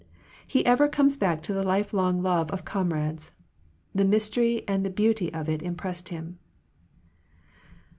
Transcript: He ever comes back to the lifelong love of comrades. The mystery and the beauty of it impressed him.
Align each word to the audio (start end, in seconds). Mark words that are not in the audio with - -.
He 0.47 0.65
ever 0.65 0.89
comes 0.89 1.15
back 1.15 1.43
to 1.43 1.53
the 1.53 1.61
lifelong 1.61 2.23
love 2.23 2.49
of 2.49 2.65
comrades. 2.65 3.33
The 3.93 4.03
mystery 4.03 4.63
and 4.67 4.83
the 4.83 4.89
beauty 4.89 5.31
of 5.31 5.47
it 5.47 5.61
impressed 5.61 6.09
him. 6.09 6.39